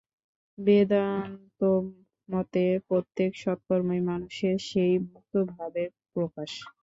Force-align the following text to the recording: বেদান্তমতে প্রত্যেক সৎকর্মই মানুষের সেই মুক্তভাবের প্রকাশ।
বেদান্তমতে 0.57 1.75
প্রত্যেক 2.87 3.31
সৎকর্মই 3.37 4.01
মানুষের 4.09 4.55
সেই 4.69 4.93
মুক্তভাবের 5.05 5.89
প্রকাশ। 6.13 6.51